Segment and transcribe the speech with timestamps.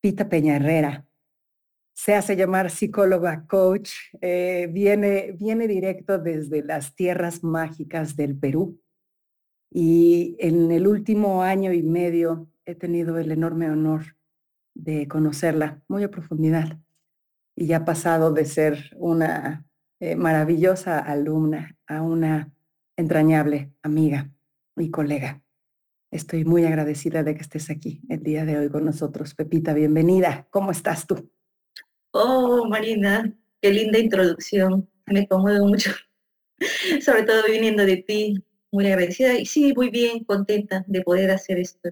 [0.00, 1.04] Pita Peña Herrera.
[1.92, 3.90] Se hace llamar psicóloga coach,
[4.20, 8.80] eh, viene, viene directo desde las tierras mágicas del Perú.
[9.70, 14.16] Y en el último año y medio he tenido el enorme honor
[14.74, 16.78] de conocerla muy a profundidad.
[17.56, 19.66] Y ya ha pasado de ser una
[19.98, 22.52] eh, maravillosa alumna a una
[22.96, 24.30] entrañable amiga
[24.76, 25.42] y colega.
[26.10, 29.34] Estoy muy agradecida de que estés aquí el día de hoy con nosotros.
[29.34, 30.46] Pepita, bienvenida.
[30.50, 31.30] ¿Cómo estás tú?
[32.12, 34.88] Oh, Marina, qué linda introducción.
[35.04, 35.90] Me conmueve mucho,
[37.02, 38.42] sobre todo viniendo de ti.
[38.70, 41.90] Muy agradecida y sí, muy bien, contenta de poder hacer esto.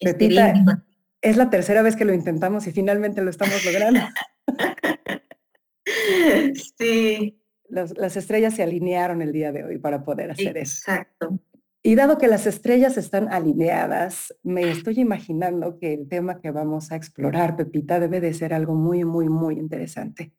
[0.00, 0.84] Este Pepita,
[1.22, 4.00] es la tercera vez que lo intentamos y finalmente lo estamos logrando.
[6.78, 7.40] sí.
[7.68, 10.90] las estrellas se alinearon el día de hoy para poder hacer eso.
[10.90, 11.40] Exacto.
[11.86, 16.90] Y dado que las estrellas están alineadas, me estoy imaginando que el tema que vamos
[16.90, 20.32] a explorar, Pepita, debe de ser algo muy, muy, muy interesante.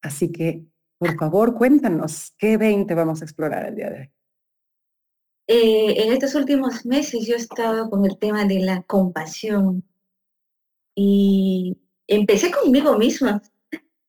[0.00, 0.64] Así que,
[0.96, 4.10] por favor, cuéntanos, ¿qué 20 vamos a explorar el día de hoy?
[5.48, 9.84] Eh, en estos últimos meses yo he estado con el tema de la compasión
[10.94, 13.42] y empecé conmigo misma,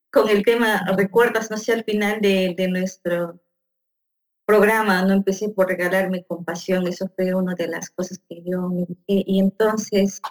[0.10, 3.42] con el tema, recuerdas, no sé, al final de, de nuestro
[4.48, 8.86] programa, no empecé por regalarme compasión, eso fue una de las cosas que yo me
[8.86, 9.24] dije.
[9.28, 10.22] Y entonces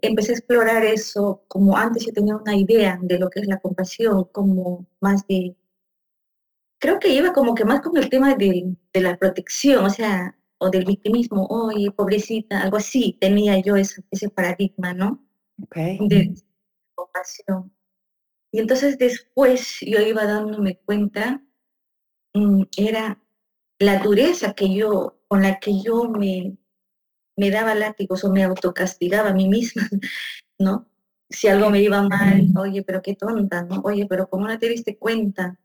[0.00, 3.58] empecé a explorar eso, como antes yo tenía una idea de lo que es la
[3.58, 5.56] compasión, como más de,
[6.78, 10.70] creo que iba como que más con el tema de, la protección, o sea, o
[10.70, 15.26] del victimismo, oye, pobrecita, algo así, tenía yo ese, ese paradigma, ¿no?
[15.74, 16.34] De
[16.94, 17.72] compasión.
[18.52, 21.42] Y entonces después yo iba dándome cuenta
[22.76, 23.20] era
[23.78, 26.56] la dureza que yo, con la que yo me,
[27.36, 29.88] me daba látigos o me autocastigaba a mí misma,
[30.58, 30.88] ¿no?
[31.28, 33.80] Si algo me iba mal, oye, pero qué tonta, ¿no?
[33.84, 35.58] Oye, pero ¿cómo no te diste cuenta?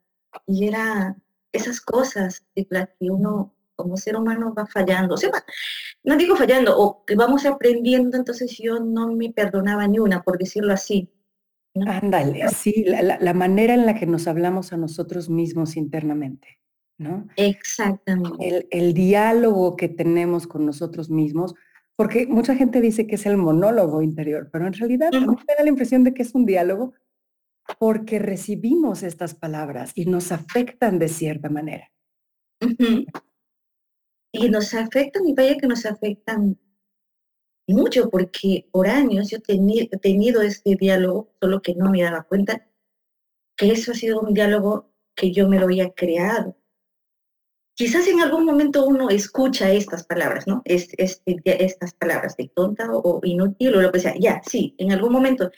[0.47, 1.15] Y era
[1.51, 5.15] esas cosas de las que uno como ser humano va fallando.
[5.15, 5.31] O sea,
[6.03, 10.37] no digo fallando, o que vamos aprendiendo, entonces yo no me perdonaba ni una, por
[10.37, 11.09] decirlo así.
[11.73, 16.59] Ándale, sí, la, la, manera en la que nos hablamos a nosotros mismos internamente.
[17.01, 17.27] ¿no?
[17.35, 18.67] Exactamente.
[18.69, 21.55] El, diálogo que tenemos con nosotros mismos,
[21.95, 25.55] porque mucha gente dice que es el monólogo interior, pero en realidad a mí me
[25.55, 26.93] da la impresión de que es un diálogo
[27.79, 31.91] porque recibimos estas palabras y nos afectan de cierta manera.
[34.31, 36.57] Y nos afectan, y vaya que nos afectan
[37.71, 42.67] mucho, porque por años yo he tenido este diálogo, solo que no me daba cuenta
[43.57, 46.55] que eso ha sido un diálogo que yo me lo había creado
[47.81, 50.61] quizás en algún momento uno escucha estas palabras, ¿no?
[50.65, 54.13] estas palabras de tonta o, inútil o lo que sea.
[54.19, 55.49] Ya, sí, en algún momento.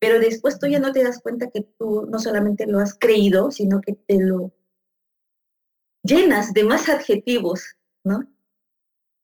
[0.00, 3.52] Pero después tú ya no te das cuenta que tú no solamente lo has creído,
[3.52, 4.52] sino que te lo
[6.02, 8.28] llenas de más adjetivos, ¿no?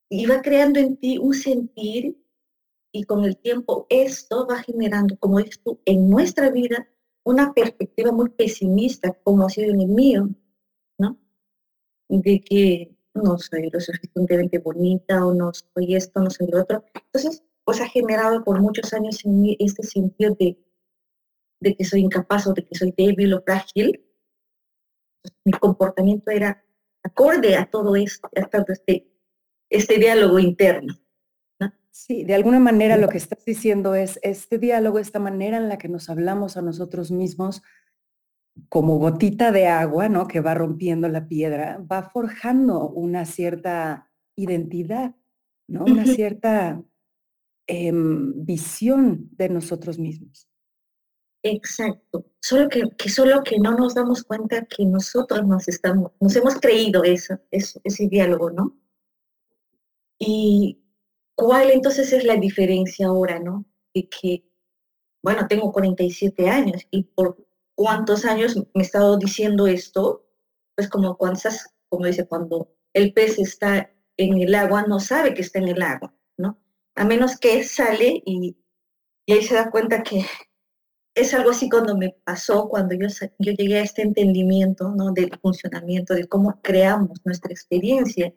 [0.09, 2.17] Y va creando en ti un sentir
[2.97, 6.89] y con el tiempo esto va generando, como esto en nuestra vida,
[7.25, 10.29] una perspectiva muy pesimista, como ha sido en el mío,
[10.99, 11.19] ¿no?
[12.09, 16.85] de que no soy lo suficientemente bonita o no soy esto, no soy lo otro.
[16.95, 20.59] Entonces, pues ha generado por muchos años en mí este sentido de,
[21.61, 24.07] de que soy incapaz o de que soy débil o frágil.
[25.45, 26.65] Mi comportamiento era
[27.03, 29.11] acorde a todo esto, a todo este,
[29.69, 30.95] este diálogo interno.
[31.99, 35.79] Sí, de alguna manera lo que estás diciendo es este diálogo, esta manera en la
[35.79, 37.63] que nos hablamos a nosotros mismos,
[38.69, 40.29] como gotita de agua, ¿no?
[40.29, 45.17] Que va rompiendo la piedra, va forjando una cierta identidad,
[45.69, 45.85] ¿no?
[45.85, 46.85] Una cierta
[47.67, 50.51] em, visión de nosotros mismos.
[51.43, 52.27] Exacto.
[52.43, 56.61] Solo que, que, solo que no nos damos cuenta que nosotros nos estamos, nos hemos
[56.61, 58.77] creído eso, ese diálogo, ¿no?
[60.19, 60.83] Y
[61.37, 63.65] cuál entonces es la diferencia ahora, ¿no?
[63.95, 64.45] De que,
[65.23, 67.47] bueno, tengo 47 años y por
[67.77, 70.27] cuántos años me he estado diciendo esto,
[70.75, 75.59] pues como como dice, cuando el pez está en el agua, no sabe que está
[75.59, 76.59] en el agua, ¿no?
[76.97, 78.57] A menos que sale y
[79.27, 80.25] Y ahí se da cuenta que
[81.15, 85.13] es algo así cuando me pasó, cuando yo, yo llegué a este entendimiento ¿no?
[85.13, 88.35] del funcionamiento, de cómo creamos nuestra experiencia.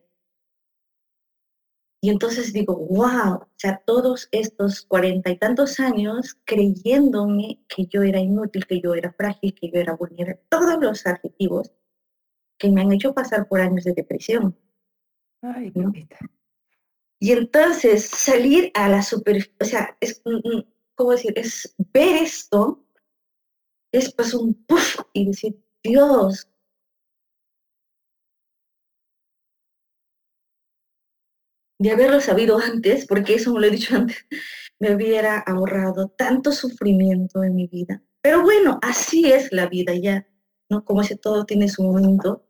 [2.01, 8.03] Y entonces digo, wow, o sea, todos estos cuarenta y tantos años creyéndome que yo
[8.03, 11.71] era inútil, que yo era frágil, que yo era vulnerable, todos los adjetivos
[12.57, 14.57] que me han hecho pasar por años de depresión.
[15.41, 15.71] Ay,
[17.19, 20.21] Y entonces salir a la superficie, o sea, es,
[20.95, 21.33] ¿cómo decir?
[21.37, 22.85] Es ver esto,
[23.91, 26.48] es pues un puff y decir, Dios,
[31.79, 34.25] de haberlo sabido antes, porque eso me lo he dicho antes,
[34.79, 38.03] me hubiera ahorrado tanto sufrimiento en mi vida.
[38.21, 40.27] Pero bueno, así es la vida ya,
[40.69, 40.83] ¿no?
[40.83, 42.45] Como si todo tiene su momento.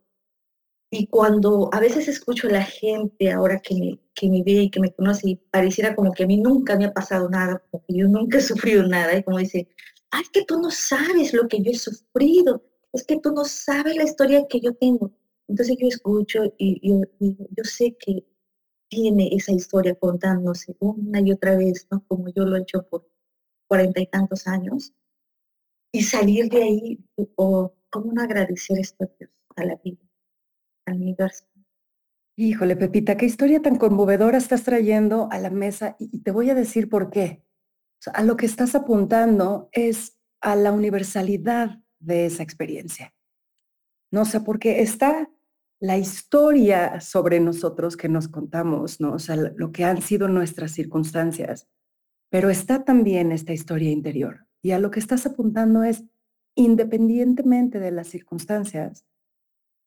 [0.92, 4.72] Y cuando a veces escucho a la gente ahora que me, que me ve y
[4.72, 7.84] que me conoce y pareciera como que a mí nunca me ha pasado nada, como
[7.88, 9.68] yo nunca he sufrido nada, y como dice,
[10.10, 13.96] ay, que tú no sabes lo que yo he sufrido, es que tú no sabes
[13.96, 15.12] la historia que yo tengo.
[15.48, 18.24] Entonces yo escucho y yo, yo sé que
[18.90, 22.04] tiene esa historia contándose una y otra vez, ¿no?
[22.08, 23.10] Como yo lo he hecho por
[23.68, 24.94] cuarenta y tantos años.
[25.92, 27.06] Y salir de ahí,
[27.36, 30.10] o cómo no agradecer esto a Dios, a la vida
[30.94, 31.46] universo.
[32.38, 36.56] Híjole, Pepita, qué historia tan conmovedora estás trayendo a la mesa y, te voy a
[36.56, 37.44] decir por qué.
[38.14, 43.14] a lo que estás apuntando es a la universalidad de esa experiencia.
[44.10, 45.30] No sé, porque está
[45.80, 49.14] la historia sobre nosotros que nos contamos, ¿no?
[49.14, 51.68] O sea, lo que han sido nuestras circunstancias,
[52.30, 54.46] pero está también esta historia interior.
[54.62, 56.04] Y a lo que estás apuntando es,
[56.56, 59.06] independientemente de las circunstancias,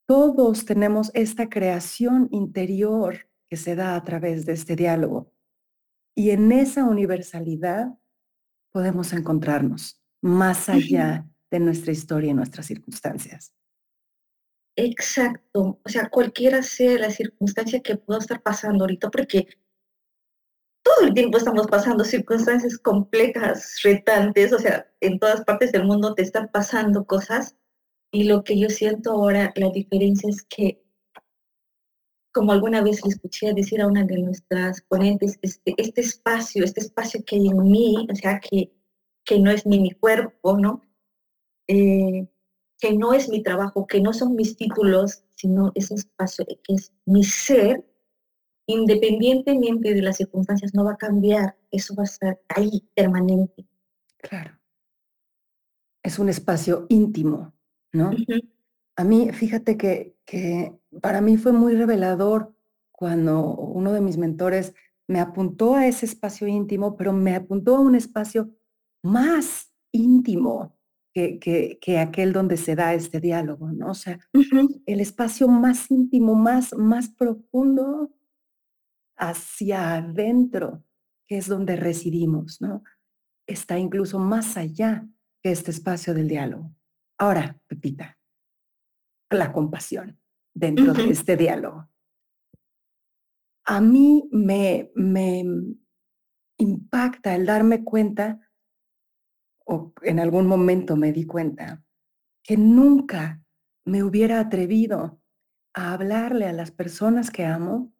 [0.06, 5.30] todos tenemos esta creación interior que se da a través de este diálogo.
[6.14, 7.98] Y en esa universalidad
[8.70, 13.54] podemos encontrarnos más allá de nuestra historia y nuestras circunstancias.
[14.76, 15.78] Exacto.
[15.84, 19.48] O sea, cualquiera sea la circunstancia que pueda estar pasando ahorita, porque
[20.82, 26.14] todo el tiempo estamos pasando circunstancias complejas, retantes, o sea, en todas partes del mundo
[26.14, 27.56] te están pasando cosas
[28.12, 30.82] y lo que yo siento ahora, la diferencia es que,
[32.32, 36.80] como alguna vez le escuché decir a una de nuestras ponentes, este, este espacio, este
[36.80, 38.72] espacio que hay en mí, o sea, que,
[39.24, 40.82] que no es ni mi cuerpo, ¿no?
[41.68, 42.26] Eh,
[42.82, 46.92] que no es mi trabajo, que no son mis títulos, sino ese espacio que es
[47.06, 47.86] mi ser,
[48.66, 53.68] independientemente de las circunstancias, no va a cambiar, eso va a estar ahí permanente.
[54.16, 54.58] Claro.
[56.02, 57.54] Es un espacio íntimo,
[57.92, 58.10] ¿no?
[58.96, 62.52] A mí, fíjate que, que para mí fue muy revelador
[62.90, 64.74] cuando uno de mis mentores
[65.06, 68.50] me apuntó a ese espacio íntimo, pero me apuntó a un espacio
[69.04, 70.76] más íntimo
[71.12, 73.90] que, que, que aquel donde se da este diálogo, ¿no?
[73.90, 74.18] O sea,
[74.86, 78.14] el espacio más íntimo, más, más profundo
[79.16, 80.84] hacia adentro,
[81.26, 82.82] que es donde residimos, ¿no?
[83.46, 85.06] Está incluso más allá
[85.42, 86.74] que este espacio del diálogo.
[87.18, 88.18] Ahora, Pepita,
[89.30, 90.18] la compasión
[90.54, 91.88] dentro de este diálogo.
[93.64, 95.44] A mí me, me
[96.58, 98.40] impacta el darme cuenta,
[99.66, 101.82] o en algún momento me di cuenta,
[102.42, 103.42] que nunca
[103.84, 105.20] me hubiera atrevido
[105.74, 107.92] a hablarle a las personas que amo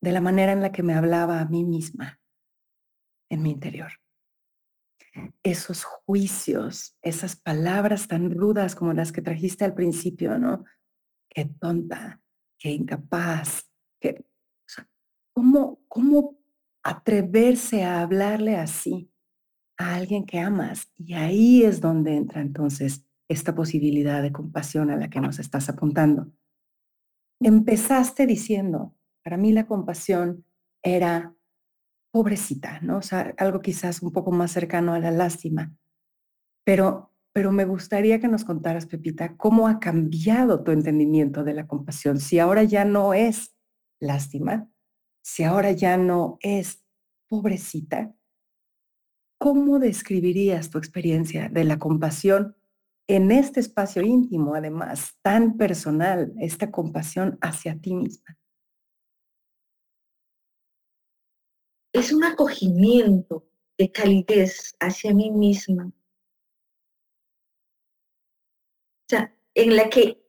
[0.00, 2.20] de la manera en la que me hablaba a mí misma
[3.30, 3.92] en mi interior
[5.42, 10.64] esos juicios, esas palabras tan rudas como las que trajiste al principio, ¿no?
[11.28, 12.20] Qué tonta,
[12.58, 13.70] qué incapaz,
[14.00, 14.24] que,
[15.32, 16.38] ¿cómo, ¿cómo
[16.82, 19.10] atreverse a hablarle así
[19.78, 20.92] a alguien que amas?
[20.96, 25.68] Y ahí es donde entra entonces esta posibilidad de compasión a la que nos estás
[25.68, 26.30] apuntando.
[27.40, 30.44] Empezaste diciendo, para mí la compasión
[30.82, 31.34] era
[32.12, 32.98] pobrecita, ¿no?
[32.98, 35.74] O sea, algo quizás un poco más cercano a la lástima.
[36.64, 41.66] Pero, pero me gustaría que nos contaras, Pepita, cómo ha cambiado tu entendimiento de la
[41.66, 42.20] compasión.
[42.20, 43.56] Si ahora ya no es
[44.00, 44.70] lástima,
[45.24, 46.84] si ahora ya no es
[47.28, 48.14] pobrecita,
[49.44, 52.56] ¿cómo describirías tu experiencia de la compasión
[53.06, 58.38] en este espacio íntimo, además, tan personal, esta compasión hacia ti misma?
[61.92, 63.44] es un acogimiento
[63.78, 65.92] de calidez hacia mí misma.
[69.04, 70.20] O sea, en la que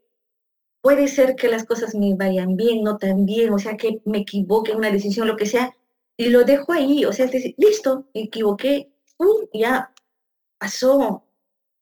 [0.81, 4.19] puede ser que las cosas me vayan bien, no tan bien, o sea, que me
[4.19, 5.73] equivoque en una decisión, lo que sea,
[6.17, 8.91] y lo dejo ahí, o sea, es decir, listo, me equivoqué,
[9.53, 9.93] ya
[10.57, 11.25] pasó.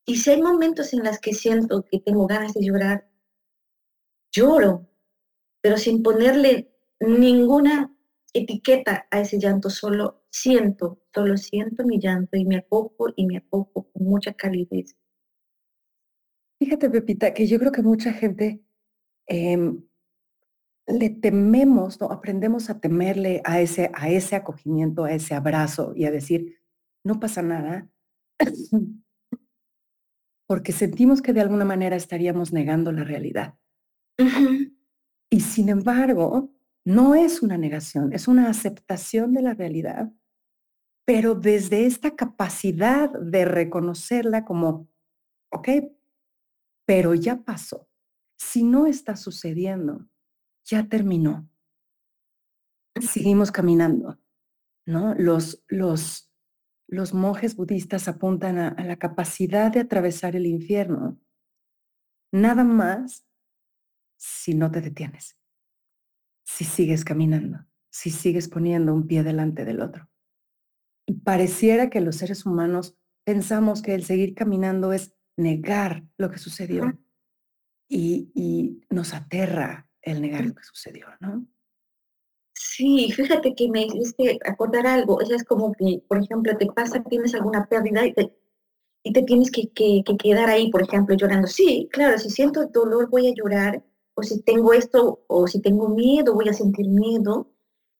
[0.05, 3.09] Y si hay momentos en los que siento que tengo ganas de llorar,
[4.31, 4.89] lloro,
[5.61, 7.95] pero sin ponerle ninguna
[8.33, 13.37] etiqueta a ese llanto, solo siento, solo siento mi llanto y me acojo y me
[13.37, 14.97] acojo con mucha calidez.
[16.59, 18.63] Fíjate, Pepita, que yo creo que mucha gente
[19.27, 19.83] em,
[20.87, 22.11] le tememos, ¿no?
[22.11, 26.62] Aprendemos a temerle a ese, a ese acogimiento, a ese abrazo y a decir,
[27.03, 27.89] no pasa nada,
[30.47, 33.55] porque sentimos que de alguna manera estaríamos negando la realidad.
[35.29, 36.53] Y sin embargo,
[36.85, 40.11] no es una negación, es una aceptación de la realidad,
[41.05, 44.87] pero desde esta capacidad de reconocerla como,
[45.51, 45.69] ok,
[46.85, 47.89] pero ya pasó.
[48.37, 50.07] Si no está sucediendo,
[50.65, 51.49] ya terminó.
[52.99, 54.19] Seguimos caminando,
[54.85, 55.15] ¿no?
[55.15, 56.31] Los, los,
[56.93, 61.19] los monjes budistas apuntan a, a la capacidad de atravesar el infierno,
[62.31, 63.25] nada más
[64.17, 65.37] si no te detienes,
[66.45, 70.09] si sigues caminando, si sigues poniendo un pie delante del otro.
[71.05, 76.37] Y pareciera que los seres humanos pensamos que el seguir caminando es negar lo que
[76.37, 76.97] sucedió
[77.89, 81.47] y, y nos aterra el negar lo que sucedió, ¿no?
[82.71, 85.15] Sí, fíjate que me hiciste acordar algo.
[85.15, 88.33] O sea, es como que, por ejemplo, te pasa, tienes alguna pérdida y te,
[89.03, 91.47] y te tienes que, que, que, quedar ahí, por ejemplo, llorando.
[91.47, 93.83] Sí, claro, si siento dolor voy a llorar,
[94.15, 97.51] o si tengo esto, o si tengo miedo, voy a sentir miedo,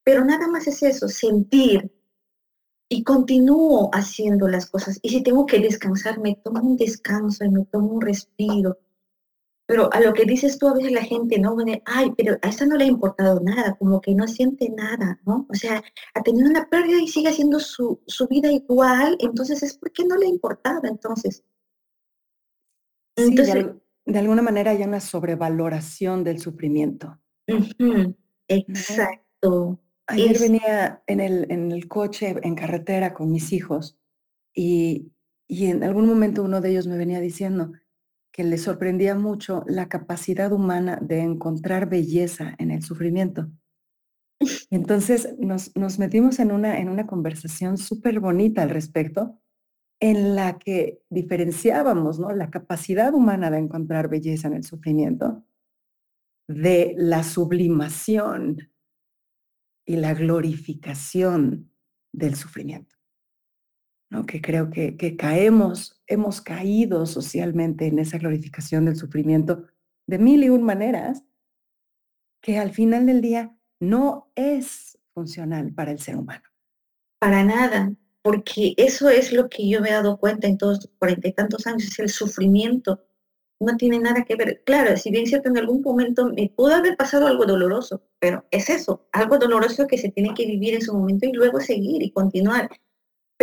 [0.03, 1.91] pero nada más es eso, sentir.
[2.89, 4.99] Y continúo haciendo las cosas.
[5.01, 8.77] Y si tengo que descansar, me tomo un descanso y me tomo un respiro
[9.65, 11.55] pero a lo que dices tú, a veces la gente, ¿no?
[11.85, 15.47] ay, pero a esa no le ha importado nada, como que no siente nada, ¿no?
[15.49, 15.81] O sea,
[16.13, 20.25] ha tenido una pérdida y sigue haciendo su, vida igual, entonces es porque no le
[20.25, 21.45] ha importado, entonces.
[23.15, 23.67] entonces
[24.05, 27.17] de, alguna manera hay una sobrevaloración del sufrimiento.
[28.47, 29.79] exacto.
[30.07, 33.97] Ayer venía en el, en el coche, en carretera con mis hijos,
[34.53, 35.13] y,
[35.47, 37.71] y en algún momento uno de ellos me venía diciendo,
[38.33, 43.49] que le sorprendía mucho la capacidad humana de encontrar belleza en el sufrimiento.
[44.69, 49.39] Entonces nos, nos metimos en una, en una conversación súper bonita al respecto,
[50.01, 52.31] en la que diferenciábamos ¿no?
[52.33, 55.45] la capacidad humana de encontrar belleza en el sufrimiento
[56.49, 58.69] de la sublimación
[59.85, 61.71] y la glorificación
[62.11, 62.93] del sufrimiento
[64.21, 69.67] que creo que, que caemos, hemos caído socialmente en esa glorificación del sufrimiento
[70.07, 71.23] de mil y un maneras,
[72.41, 76.43] que al final del día no es funcional para el ser humano.
[77.19, 81.27] Para nada, porque eso es lo que yo me he dado cuenta en todos cuarenta
[81.27, 83.05] y tantos años, es el sufrimiento.
[83.59, 84.61] No tiene nada que ver.
[84.65, 88.69] Claro, si bien cierto, en algún momento me pudo haber pasado algo doloroso, pero es
[88.69, 92.11] eso, algo doloroso que se tiene que vivir en su momento y luego seguir y
[92.11, 92.69] continuar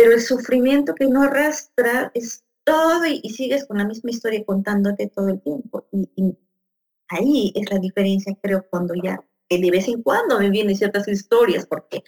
[0.01, 5.07] pero el sufrimiento que no arrastra es todo y, sigues con la misma historia contándote
[5.07, 5.87] todo el tiempo.
[5.91, 6.37] Y,
[7.09, 11.65] ahí es la diferencia, creo, cuando ya de vez en cuando me vienen ciertas historias,
[11.65, 12.03] porque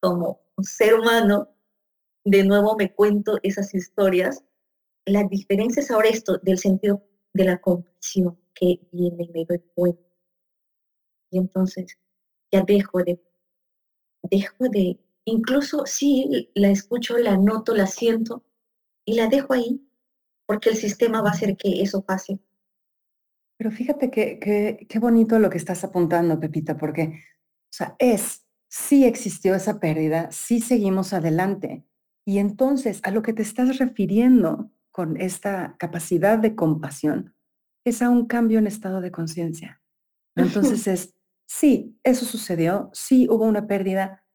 [0.00, 1.48] como ser humano,
[2.24, 4.42] de nuevo me cuento esas historias.
[5.04, 9.62] La diferencia es ahora esto del sentido de la compasión que viene y me doy
[9.74, 10.02] cuenta.
[11.30, 11.98] Y entonces
[12.50, 13.20] ya dejo de,
[14.30, 14.98] dejo de
[15.28, 18.44] Incluso si la escucho, la noto, la siento
[19.04, 19.84] y la dejo ahí,
[20.46, 22.38] porque el sistema va a hacer que eso pase.
[23.58, 29.04] Pero fíjate que, qué bonito lo que estás apuntando, Pepita, porque, o sea, es, sí
[29.04, 31.84] existió esa pérdida, sí seguimos adelante.
[32.26, 37.34] Y entonces, a lo que te estás refiriendo con esta capacidad de compasión,
[37.84, 39.80] es a un cambio en estado de conciencia.
[40.34, 41.14] Entonces es,
[41.46, 44.26] sí, eso sucedió, sí hubo una pérdida,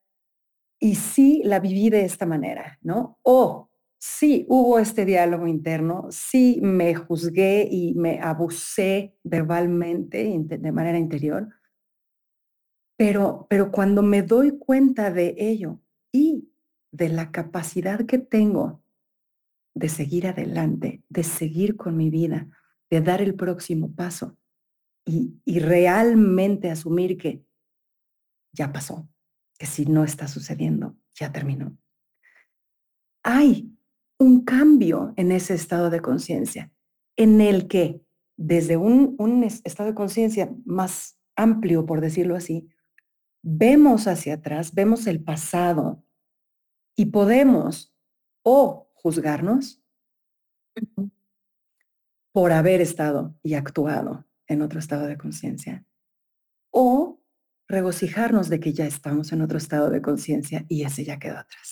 [0.82, 3.20] y sí la viví de esta manera, ¿no?
[3.22, 3.70] O
[4.02, 11.50] sí hubo este diálogo interno, sí me juzgué y me abusé verbalmente de manera interior,
[12.98, 15.80] pero, pero cuando me doy cuenta de ello
[16.12, 16.52] y
[16.92, 18.84] de la capacidad que tengo
[19.76, 22.50] de seguir adelante, de seguir con mi vida,
[22.90, 24.36] de dar el próximo paso
[25.06, 27.46] y, y realmente asumir que
[28.52, 29.08] ya pasó,
[29.60, 31.78] que si no está sucediendo, ya terminó.
[33.24, 33.78] Hay
[34.22, 36.72] un cambio en ese estado de conciencia,
[37.16, 38.06] en el que
[38.38, 42.70] desde un, un estado de conciencia más amplio, por decirlo así,
[43.42, 46.04] vemos hacia atrás, vemos el pasado
[46.96, 47.96] y podemos
[48.44, 49.82] o juzgarnos
[52.32, 55.84] por haber estado y actuado en otro estado de conciencia.
[56.70, 57.20] O
[57.68, 61.71] regocijarnos de que ya estamos en otro estado de conciencia y ese ya quedó atrás.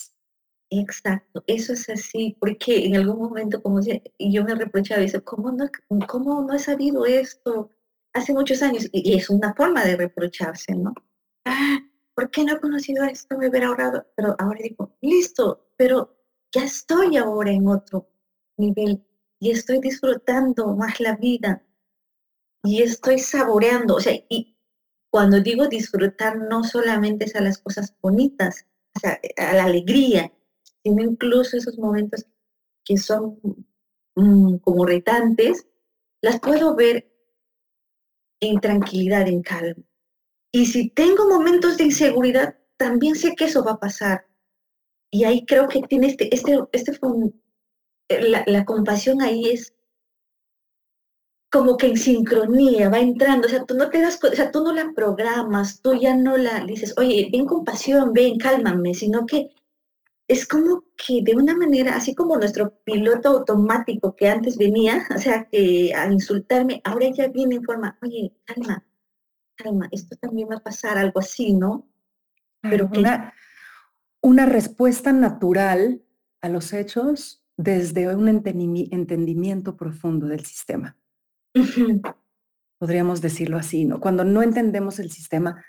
[0.72, 5.68] Exacto, eso es así, porque en algún momento, como yo me reprochaba, dice, ¿cómo no,
[6.06, 7.70] ¿cómo no he sabido esto
[8.12, 8.88] hace muchos años?
[8.92, 10.94] Y, es una forma de reprocharse, ¿no?
[11.44, 11.80] Ah,
[12.14, 13.36] ¿por qué no he conocido esto?
[13.36, 14.06] Me hubiera ahorrado.
[14.14, 16.16] Pero ahora digo, listo, pero
[16.52, 18.08] ya estoy ahora en otro
[18.56, 19.04] nivel
[19.40, 21.64] y estoy disfrutando más la vida
[22.62, 24.56] y estoy saboreando, o sea, y
[25.10, 30.32] cuando digo disfrutar no solamente es a las cosas bonitas, o sea, a la alegría,
[30.82, 32.26] sino incluso esos momentos
[32.84, 33.38] que son
[34.16, 35.66] mm, como retantes,
[36.22, 37.10] las puedo ver
[38.40, 39.82] en tranquilidad, en calma.
[40.52, 44.26] Y si tengo momentos de inseguridad, también sé que eso va a pasar.
[45.10, 46.98] Y ahí creo que tiene este, este, este
[48.08, 49.74] eh, la, la compasión ahí es
[51.50, 54.62] como que en sincronía va entrando, o sea, tú no te das, o sea, tú
[54.62, 59.50] no la programas, tú ya no la dices, oye, ven compasión, ven, cálmame, sino que
[60.30, 65.18] es como que de una manera, así como nuestro piloto automático que antes venía, o
[65.18, 68.86] sea, que a insultarme, ahora ya viene en forma, oye, calma,
[69.56, 71.90] calma, esto también va a pasar, algo así, ¿no?
[72.62, 73.34] Pero una,
[74.20, 76.00] una respuesta natural
[76.42, 80.96] a los hechos desde un entendimiento profundo del sistema.
[82.78, 83.98] Podríamos decirlo así, ¿no?
[83.98, 85.64] Cuando no entendemos el sistema,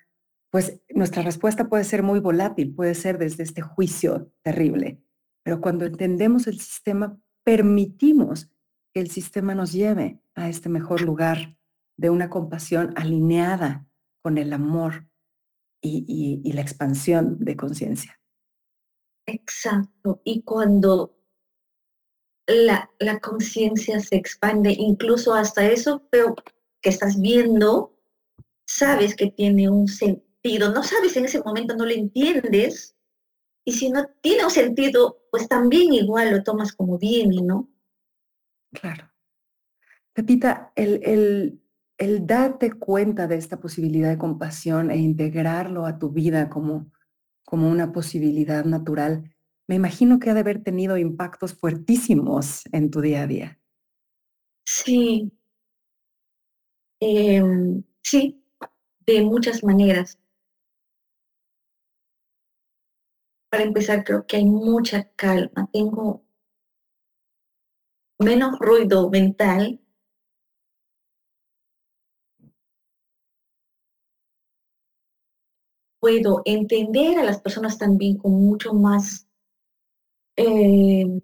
[0.52, 5.02] pues nuestra respuesta puede ser muy volátil, puede ser desde este juicio terrible,
[5.44, 8.52] pero cuando entendemos el sistema, permitimos
[8.94, 11.58] que el sistema nos lleve a este mejor lugar
[11.98, 13.88] de una compasión alineada
[14.22, 15.08] con el amor
[15.82, 18.20] y, la expansión de conciencia.
[19.26, 20.22] Exacto.
[20.24, 21.18] Y cuando
[22.46, 26.36] la, la conciencia se expande, incluso hasta eso, pero
[26.82, 27.98] que estás viendo,
[28.66, 29.88] sabes que tiene un
[30.42, 32.96] sentido no sabes en ese momento, no lo entiendes,
[33.64, 37.70] y si no tiene un sentido, pues también igual lo tomas como viene, ¿no?
[38.74, 39.12] Claro.
[40.14, 41.62] Pepita, el, el,
[41.98, 46.92] el darte cuenta de esta posibilidad de compasión e integrarlo a tu vida como,
[47.46, 49.36] como una posibilidad natural,
[49.68, 53.60] me imagino que ha de haber tenido impactos fuertísimos en tu día a día.
[54.66, 55.32] Sí.
[57.00, 58.44] Em, sí,
[59.06, 60.21] de muchas maneras.
[63.52, 65.70] Para empezar, creo que hay mucha calma.
[65.72, 66.24] Tengo
[68.20, 69.82] menos ruido mental.
[76.02, 79.26] Puedo entender a las personas también con mucho más,
[80.36, 81.22] eh,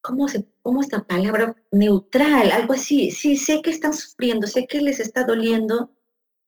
[0.00, 1.54] ¿cómo, se, ¿cómo esta palabra?
[1.70, 3.10] Neutral, algo así.
[3.12, 5.92] Sí, sé que están sufriendo, sé que les está doliendo.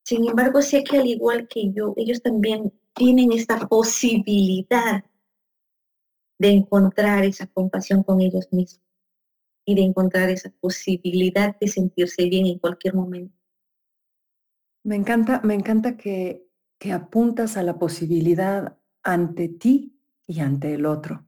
[0.04, 5.04] Sin embargo, sé que al igual que yo, ellos también tienen esta posibilidad
[6.38, 8.82] de encontrar esa compasión con ellos mismos
[9.66, 13.36] y de encontrar esa posibilidad de sentirse bien en cualquier momento.
[14.82, 16.48] Me encanta, me encanta que,
[16.78, 21.26] que apuntas a la posibilidad ante ti y ante el otro,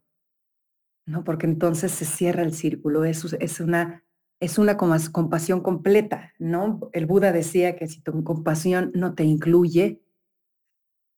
[1.06, 1.24] ¿no?
[1.24, 4.04] Porque entonces se cierra el círculo, es, es una,
[4.40, 6.88] es una compasión completa, ¿no?
[6.92, 10.02] El Buda decía que si tu compasión no te incluye,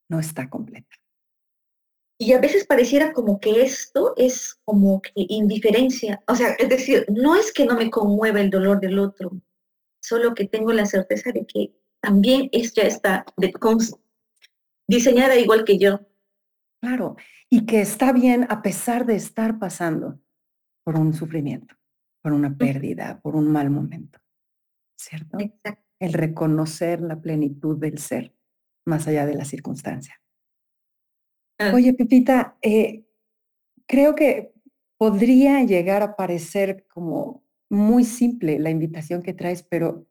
[0.08, 0.96] no está completa.
[2.18, 6.22] Y a veces pareciera como que esto es como que indiferencia.
[6.28, 9.32] O sea, es decir, no es que no me conmueva el dolor del otro,
[10.00, 13.24] solo que tengo la certeza de que también ella está
[14.86, 16.00] diseñada igual que yo.
[16.80, 17.16] Claro,
[17.50, 20.20] y que está bien a pesar de estar pasando
[20.84, 21.74] por un sufrimiento,
[22.22, 24.20] por una pérdida, por un mal momento.
[24.96, 25.38] ¿Cierto?
[25.40, 25.82] Exacto.
[25.98, 28.34] El reconocer la plenitud del ser
[28.86, 30.20] más allá de la circunstancia.
[31.58, 31.72] Ah.
[31.74, 33.04] Oye, Pipita, eh,
[33.86, 34.52] creo que
[34.98, 40.06] podría llegar a parecer como muy simple la invitación que traes, pero,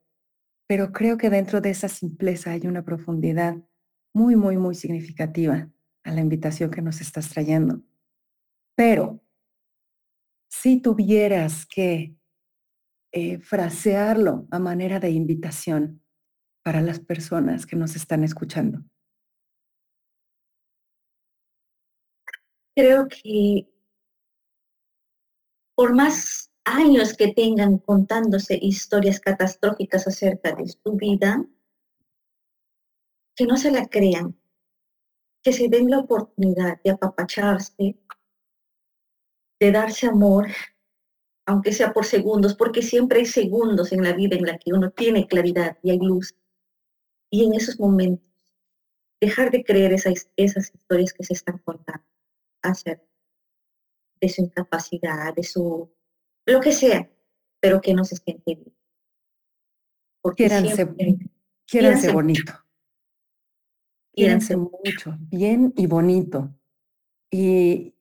[0.68, 3.58] pero creo que dentro de esa simpleza hay una profundidad
[4.14, 5.70] muy, muy, muy significativa
[6.04, 7.82] a la invitación que nos estás trayendo.
[8.76, 9.22] Pero
[10.50, 12.16] si tuvieras que
[13.12, 16.03] eh, frasearlo a manera de invitación,
[16.64, 18.84] para las personas que nos están escuchando?
[22.76, 23.68] Creo que
[25.76, 31.46] por más años que tengan contándose historias catastróficas acerca de su vida,
[33.36, 34.36] que no se la crean,
[35.44, 37.98] que se den la oportunidad de apapacharse
[39.64, 40.48] de darse amor,
[41.46, 44.92] aunque sea por segundos, porque siempre hay segundos en la vida en la que uno
[44.92, 46.36] tiene claridad y hay luz.
[47.34, 48.30] Y en esos momentos,
[49.20, 52.06] dejar de creer esas, esas historias que se están contando,
[52.62, 53.04] hacer
[54.22, 55.92] de su incapacidad, de su,
[56.46, 57.10] lo que sea,
[57.60, 58.78] pero que no se siente bien.
[60.22, 60.84] Porque quiéranse,
[62.12, 62.54] bonito.
[64.12, 66.56] Quiéranse mucho, bien y bonito.
[67.32, 67.96] Y,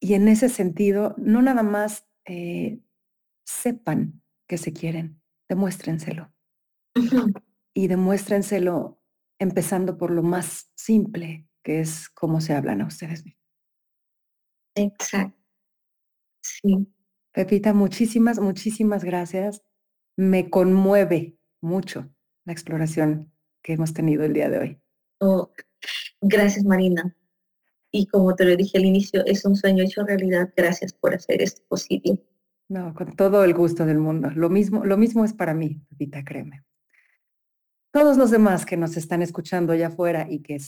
[0.00, 2.80] y en ese sentido, no nada más eh,
[3.44, 6.32] sepan que se quieren, demuéstrenselo.
[7.78, 9.00] Y demuéstrenselo
[9.38, 13.46] empezando por lo más simple, que es cómo se hablan a ustedes mismos.
[14.74, 15.38] Exacto.
[16.40, 16.92] Sí.
[17.30, 19.62] Pepita, muchísimas, muchísimas gracias.
[20.16, 22.12] Me conmueve mucho
[22.44, 24.82] la exploración que hemos tenido el día de hoy.
[25.20, 25.52] Oh,
[26.20, 27.16] gracias, Marina.
[27.92, 30.52] Y como te lo dije al inicio, es un sueño hecho realidad.
[30.56, 32.26] Gracias por hacer esto posible.
[32.68, 34.32] No, con todo el gusto del mundo.
[34.34, 36.64] Lo mismo, lo mismo es para mí, Pepita, créeme.
[37.92, 40.58] Todos los demás que nos están escuchando allá afuera y que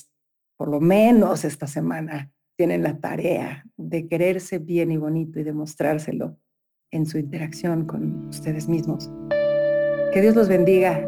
[0.56, 6.38] por lo menos esta semana tienen la tarea de quererse bien y bonito y demostrárselo
[6.90, 9.10] en su interacción con ustedes mismos.
[10.12, 11.00] Que Dios los bendiga.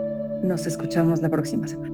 [0.43, 1.92] Nos escuchamos la próxima semana.